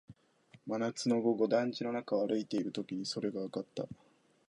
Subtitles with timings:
[0.65, 3.87] 真夏の午後、団地の中を歩いているときにそれがわかった